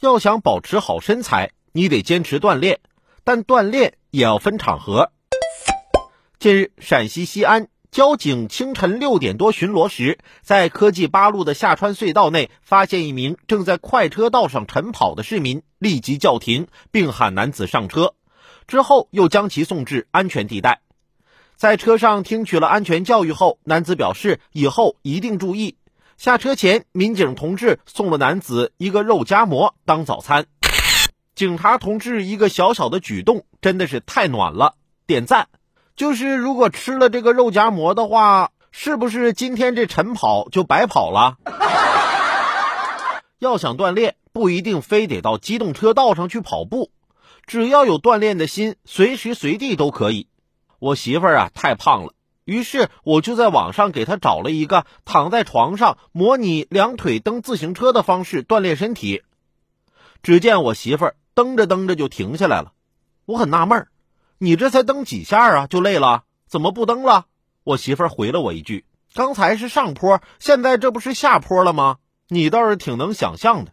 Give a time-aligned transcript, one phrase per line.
[0.00, 2.80] 要想保持好身材，你得坚持锻炼，
[3.22, 5.12] 但锻炼也要分场合。
[6.38, 18.14] 近日，陕西西安交警清晨六点多巡逻时，在科技八路的下穿隧道内发现一名正在快车道上晨跑的市民，立即叫停，并喊男子上车，
[18.66, 20.80] 之后又将其送至安全地带。
[21.56, 25.76] 在车上听取了安全教育后，男子表示以后一定注意。
[26.20, 30.44] 下车前，民警同志送了男子一个肉夹馍当早餐。
[31.34, 34.74] 警察同志一个小小的举动真的是太暖了，
[35.06, 35.48] 点赞。
[35.96, 41.38] 就是如果吃了这个肉夹馍的话，是不是今天这晨跑就白跑了？
[43.40, 46.90] 要想锻炼，不一定非得到机动车道上去跑步，
[47.46, 50.28] 只要有锻炼的心，随时随地都可以。
[50.80, 52.12] 我媳妇儿啊太胖了，
[52.50, 59.22] 于是我就在网上给他找了一个躺在床上模拟两腿蹬自行车的方式锻炼身体。
[60.20, 62.72] 只见我媳妇儿蹬着蹬着就停下来了，
[63.24, 63.88] 我很纳闷儿。
[64.38, 66.24] 你这才蹬几下啊，就累了？
[66.48, 67.26] 怎么不蹬了？
[67.62, 73.72] 我媳妇儿回了我一句：“刚才是上坡，现在这不是下坡了吗？”你倒是挺能想象的。